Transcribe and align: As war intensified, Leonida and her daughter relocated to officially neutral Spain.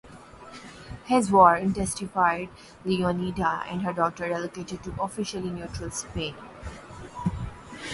As 1.11 1.29
war 1.29 1.55
intensified, 1.55 2.49
Leonida 2.85 3.63
and 3.71 3.83
her 3.83 3.93
daughter 3.93 4.23
relocated 4.23 4.81
to 4.83 4.99
officially 4.99 5.51
neutral 5.51 5.91
Spain. 5.91 6.33